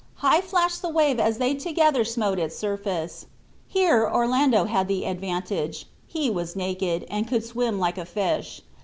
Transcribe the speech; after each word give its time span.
High 0.15 0.41
flashed 0.41 0.81
the 0.81 0.89
wave 0.89 1.19
as 1.19 1.37
they 1.37 1.53
together 1.53 2.03
smote 2.03 2.39
its 2.39 2.57
surface. 2.57 3.27
Here 3.67 4.03
Orlando 4.11 4.63
had 4.65 4.87
the 4.87 5.05
advantage; 5.05 5.85
he 6.07 6.27
was 6.27 6.55
naked, 6.55 7.05
and 7.07 7.27
could 7.27 7.45
swim 7.45 7.77
like 7.79 7.99
a 7.99 8.05
fish. 8.05 8.63